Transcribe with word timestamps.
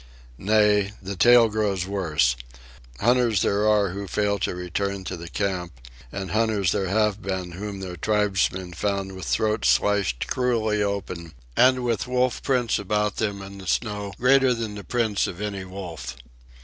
Nay, 0.39 0.93
the 0.99 1.15
tale 1.15 1.47
grows 1.47 1.85
worse. 1.85 2.35
Hunters 2.99 3.43
there 3.43 3.67
are 3.69 3.89
who 3.89 4.07
fail 4.07 4.39
to 4.39 4.55
return 4.55 5.03
to 5.03 5.15
the 5.15 5.29
camp, 5.29 5.73
and 6.11 6.31
hunters 6.31 6.71
there 6.71 6.87
have 6.87 7.21
been 7.21 7.51
whom 7.51 7.81
their 7.81 7.95
tribesmen 7.97 8.73
found 8.73 9.11
with 9.11 9.25
throats 9.25 9.69
slashed 9.69 10.25
cruelly 10.27 10.81
open 10.81 11.33
and 11.55 11.83
with 11.83 12.07
wolf 12.07 12.41
prints 12.41 12.79
about 12.79 13.17
them 13.17 13.43
in 13.43 13.59
the 13.59 13.67
snow 13.67 14.11
greater 14.19 14.55
than 14.55 14.73
the 14.73 14.83
prints 14.83 15.27
of 15.27 15.39
any 15.39 15.65
wolf. 15.65 16.17